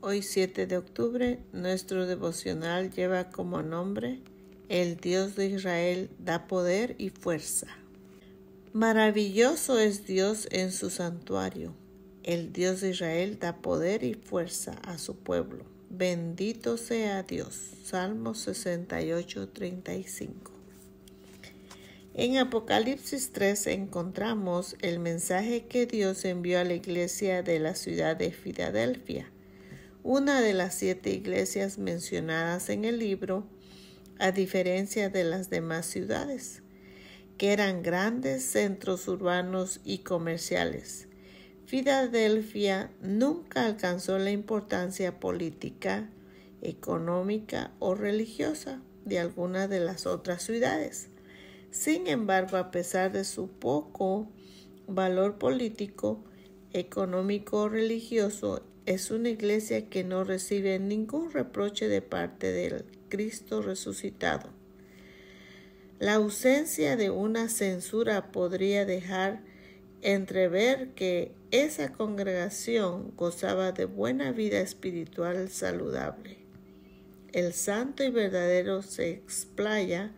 hoy 0.00 0.22
7 0.22 0.66
de 0.66 0.76
octubre, 0.76 1.38
nuestro 1.52 2.06
devocional 2.06 2.90
lleva 2.90 3.30
como 3.30 3.62
nombre 3.62 4.20
El 4.68 4.96
Dios 4.96 5.36
de 5.36 5.46
Israel 5.46 6.10
da 6.18 6.46
poder 6.46 6.94
y 6.98 7.10
fuerza. 7.10 7.68
Maravilloso 8.72 9.78
es 9.78 10.06
Dios 10.06 10.48
en 10.50 10.72
su 10.72 10.90
santuario. 10.90 11.74
El 12.22 12.52
Dios 12.52 12.80
de 12.80 12.90
Israel 12.90 13.38
da 13.40 13.56
poder 13.56 14.04
y 14.04 14.14
fuerza 14.14 14.72
a 14.84 14.98
su 14.98 15.16
pueblo. 15.16 15.64
Bendito 15.90 16.76
sea 16.76 17.22
Dios. 17.22 17.54
Salmo 17.84 18.34
68, 18.34 19.48
35. 19.48 20.52
En 22.14 22.36
Apocalipsis 22.36 23.32
3 23.32 23.68
encontramos 23.68 24.76
el 24.82 24.98
mensaje 24.98 25.64
que 25.64 25.86
Dios 25.86 26.26
envió 26.26 26.60
a 26.60 26.64
la 26.64 26.74
iglesia 26.74 27.42
de 27.42 27.58
la 27.58 27.74
ciudad 27.74 28.16
de 28.16 28.32
Filadelfia, 28.32 29.31
una 30.04 30.40
de 30.40 30.52
las 30.52 30.74
siete 30.74 31.10
iglesias 31.10 31.78
mencionadas 31.78 32.68
en 32.70 32.84
el 32.84 32.98
libro, 32.98 33.46
a 34.18 34.32
diferencia 34.32 35.10
de 35.10 35.24
las 35.24 35.48
demás 35.48 35.86
ciudades, 35.86 36.62
que 37.38 37.52
eran 37.52 37.82
grandes 37.82 38.44
centros 38.44 39.06
urbanos 39.06 39.80
y 39.84 39.98
comerciales. 39.98 41.08
Filadelfia 41.66 42.90
nunca 43.00 43.64
alcanzó 43.64 44.18
la 44.18 44.30
importancia 44.30 45.20
política, 45.20 46.10
económica 46.60 47.72
o 47.78 47.94
religiosa 47.94 48.82
de 49.04 49.18
alguna 49.18 49.68
de 49.68 49.80
las 49.80 50.06
otras 50.06 50.42
ciudades. 50.42 51.08
Sin 51.70 52.06
embargo, 52.06 52.56
a 52.56 52.70
pesar 52.70 53.12
de 53.12 53.24
su 53.24 53.48
poco 53.48 54.28
valor 54.86 55.38
político, 55.38 56.22
económico 56.72 57.62
o 57.62 57.68
religioso, 57.68 58.62
es 58.86 59.10
una 59.10 59.28
iglesia 59.28 59.88
que 59.88 60.02
no 60.02 60.24
recibe 60.24 60.78
ningún 60.78 61.30
reproche 61.32 61.88
de 61.88 62.02
parte 62.02 62.52
del 62.52 62.84
Cristo 63.08 63.62
resucitado. 63.62 64.50
La 66.00 66.14
ausencia 66.14 66.96
de 66.96 67.10
una 67.10 67.48
censura 67.48 68.32
podría 68.32 68.84
dejar 68.84 69.40
entrever 70.00 70.88
que 70.94 71.32
esa 71.52 71.92
congregación 71.92 73.12
gozaba 73.16 73.70
de 73.70 73.84
buena 73.84 74.32
vida 74.32 74.58
espiritual 74.58 75.48
saludable. 75.48 76.38
El 77.32 77.52
santo 77.52 78.02
y 78.02 78.10
verdadero 78.10 78.82
se 78.82 79.10
explaya 79.10 80.12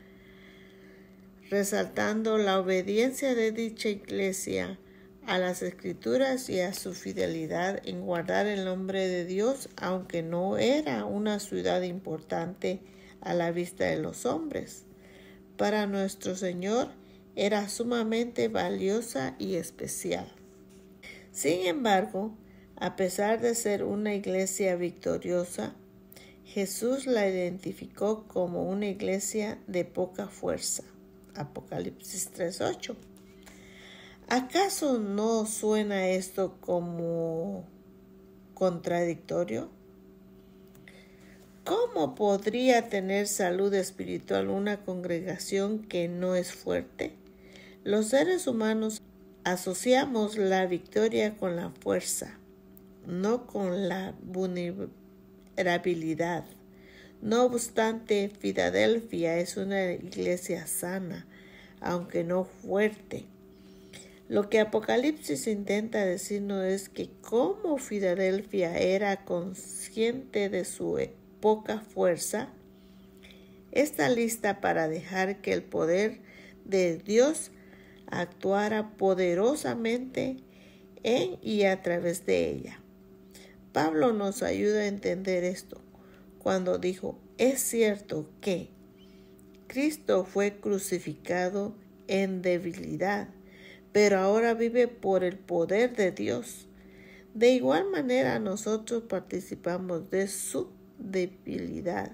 resaltando 1.50 2.38
la 2.38 2.58
obediencia 2.58 3.34
de 3.34 3.52
dicha 3.52 3.90
iglesia 3.90 4.78
a 5.26 5.38
las 5.38 5.62
escrituras 5.62 6.48
y 6.50 6.60
a 6.60 6.74
su 6.74 6.94
fidelidad 6.94 7.80
en 7.84 8.02
guardar 8.02 8.46
el 8.46 8.64
nombre 8.64 9.08
de 9.08 9.24
Dios, 9.24 9.68
aunque 9.76 10.22
no 10.22 10.58
era 10.58 11.04
una 11.04 11.40
ciudad 11.40 11.82
importante 11.82 12.80
a 13.20 13.34
la 13.34 13.50
vista 13.50 13.84
de 13.84 13.96
los 13.96 14.26
hombres. 14.26 14.84
Para 15.56 15.86
nuestro 15.86 16.36
Señor 16.36 16.88
era 17.36 17.68
sumamente 17.68 18.48
valiosa 18.48 19.34
y 19.38 19.54
especial. 19.54 20.30
Sin 21.32 21.66
embargo, 21.66 22.36
a 22.76 22.96
pesar 22.96 23.40
de 23.40 23.54
ser 23.54 23.84
una 23.84 24.14
iglesia 24.14 24.76
victoriosa, 24.76 25.74
Jesús 26.44 27.06
la 27.06 27.28
identificó 27.28 28.28
como 28.28 28.68
una 28.68 28.86
iglesia 28.86 29.58
de 29.66 29.84
poca 29.84 30.28
fuerza. 30.28 30.84
Apocalipsis 31.34 32.30
3.8. 32.32 33.13
¿Acaso 34.28 34.98
no 34.98 35.44
suena 35.44 36.08
esto 36.08 36.56
como 36.62 37.66
contradictorio? 38.54 39.68
¿Cómo 41.64 42.14
podría 42.14 42.88
tener 42.88 43.28
salud 43.28 43.74
espiritual 43.74 44.48
una 44.48 44.82
congregación 44.82 45.80
que 45.80 46.08
no 46.08 46.36
es 46.36 46.52
fuerte? 46.52 47.12
Los 47.84 48.06
seres 48.06 48.46
humanos 48.46 49.02
asociamos 49.44 50.38
la 50.38 50.64
victoria 50.64 51.36
con 51.36 51.56
la 51.56 51.68
fuerza, 51.68 52.38
no 53.06 53.46
con 53.46 53.90
la 53.90 54.14
vulnerabilidad. 54.22 56.46
No 57.20 57.44
obstante, 57.44 58.30
Filadelfia 58.30 59.36
es 59.36 59.58
una 59.58 59.92
iglesia 59.92 60.66
sana, 60.66 61.26
aunque 61.80 62.24
no 62.24 62.44
fuerte. 62.44 63.26
Lo 64.28 64.48
que 64.48 64.60
Apocalipsis 64.60 65.46
intenta 65.46 66.04
decirnos 66.04 66.64
es 66.64 66.88
que 66.88 67.10
como 67.20 67.76
Filadelfia 67.76 68.78
era 68.78 69.24
consciente 69.24 70.48
de 70.48 70.64
su 70.64 70.98
poca 71.40 71.80
fuerza, 71.80 72.48
está 73.72 74.08
lista 74.08 74.60
para 74.60 74.88
dejar 74.88 75.42
que 75.42 75.52
el 75.52 75.62
poder 75.62 76.20
de 76.64 76.96
Dios 76.96 77.50
actuara 78.06 78.96
poderosamente 78.96 80.38
en 81.02 81.38
y 81.42 81.64
a 81.64 81.82
través 81.82 82.24
de 82.24 82.50
ella. 82.50 82.80
Pablo 83.72 84.12
nos 84.12 84.42
ayuda 84.42 84.80
a 84.80 84.86
entender 84.86 85.44
esto 85.44 85.82
cuando 86.38 86.78
dijo, 86.78 87.18
es 87.38 87.60
cierto 87.60 88.30
que 88.40 88.70
Cristo 89.66 90.24
fue 90.24 90.60
crucificado 90.60 91.74
en 92.06 92.42
debilidad, 92.42 93.28
pero 93.94 94.18
ahora 94.18 94.54
vive 94.54 94.88
por 94.88 95.22
el 95.22 95.38
poder 95.38 95.94
de 95.94 96.10
Dios. 96.10 96.66
De 97.32 97.50
igual 97.50 97.88
manera 97.92 98.40
nosotros 98.40 99.04
participamos 99.04 100.10
de 100.10 100.26
su 100.26 100.66
debilidad, 100.98 102.10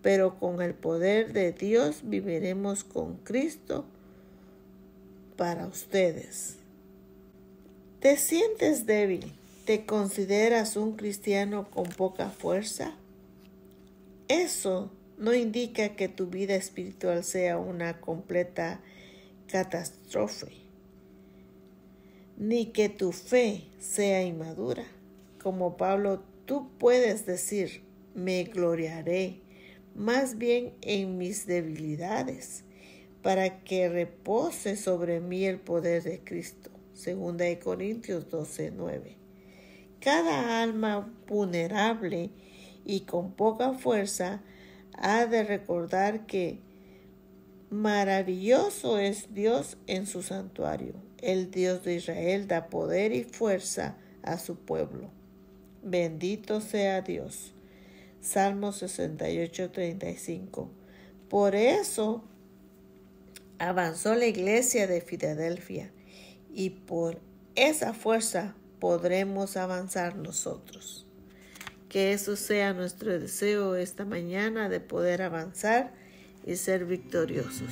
pero 0.00 0.38
con 0.38 0.62
el 0.62 0.72
poder 0.72 1.34
de 1.34 1.52
Dios 1.52 2.00
viviremos 2.02 2.82
con 2.82 3.18
Cristo 3.18 3.84
para 5.36 5.66
ustedes. 5.66 6.56
¿Te 8.00 8.16
sientes 8.16 8.86
débil? 8.86 9.34
¿Te 9.66 9.84
consideras 9.84 10.78
un 10.78 10.96
cristiano 10.96 11.68
con 11.68 11.90
poca 11.90 12.30
fuerza? 12.30 12.96
Eso 14.28 14.90
no 15.18 15.34
indica 15.34 15.90
que 15.94 16.08
tu 16.08 16.28
vida 16.28 16.54
espiritual 16.54 17.22
sea 17.22 17.58
una 17.58 18.00
completa 18.00 18.80
catástrofe, 19.46 20.65
ni 22.36 22.66
que 22.66 22.88
tu 22.88 23.12
fe 23.12 23.64
sea 23.78 24.22
inmadura. 24.22 24.84
Como 25.42 25.76
Pablo, 25.76 26.22
tú 26.44 26.68
puedes 26.78 27.26
decir, 27.26 27.82
me 28.14 28.44
gloriaré 28.44 29.40
más 29.94 30.38
bien 30.38 30.74
en 30.82 31.18
mis 31.18 31.46
debilidades, 31.46 32.64
para 33.22 33.64
que 33.64 33.88
repose 33.88 34.76
sobre 34.76 35.20
mí 35.20 35.44
el 35.44 35.58
poder 35.58 36.02
de 36.02 36.20
Cristo. 36.20 36.70
Segunda 36.94 37.44
de 37.44 37.58
Corintios 37.58 38.28
12, 38.30 38.72
9. 38.76 39.16
Cada 40.00 40.62
alma 40.62 41.12
vulnerable 41.26 42.30
y 42.86 43.00
con 43.00 43.32
poca 43.32 43.74
fuerza, 43.74 44.40
ha 44.94 45.26
de 45.26 45.42
recordar 45.42 46.26
que 46.26 46.60
maravilloso 47.68 48.98
es 48.98 49.34
Dios 49.34 49.76
en 49.88 50.06
su 50.06 50.22
santuario. 50.22 51.05
El 51.20 51.50
Dios 51.50 51.84
de 51.84 51.94
Israel 51.96 52.46
da 52.46 52.68
poder 52.68 53.12
y 53.12 53.24
fuerza 53.24 53.96
a 54.22 54.38
su 54.38 54.56
pueblo. 54.56 55.10
Bendito 55.82 56.60
sea 56.60 57.00
Dios. 57.00 57.54
Salmo 58.20 58.72
68, 58.72 59.70
35. 59.70 60.70
Por 61.28 61.54
eso 61.54 62.24
avanzó 63.58 64.14
la 64.14 64.26
iglesia 64.26 64.86
de 64.86 65.00
Filadelfia 65.00 65.90
y 66.52 66.70
por 66.70 67.20
esa 67.54 67.94
fuerza 67.94 68.54
podremos 68.80 69.56
avanzar 69.56 70.16
nosotros. 70.16 71.06
Que 71.88 72.12
eso 72.12 72.36
sea 72.36 72.74
nuestro 72.74 73.18
deseo 73.18 73.76
esta 73.76 74.04
mañana 74.04 74.68
de 74.68 74.80
poder 74.80 75.22
avanzar 75.22 75.94
y 76.44 76.56
ser 76.56 76.84
victoriosos. 76.84 77.70